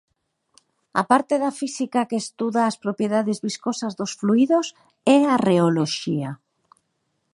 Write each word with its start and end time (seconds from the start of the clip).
A 1.01 1.03
parte 1.11 1.35
da 1.43 1.51
física 1.59 2.07
que 2.09 2.21
estuda 2.23 2.61
as 2.69 2.79
propiedades 2.83 3.37
viscosas 3.47 3.93
dos 3.99 4.11
fluídos 4.19 4.67
é 5.15 5.19
a 5.33 5.35
reoloxía. 5.47 6.31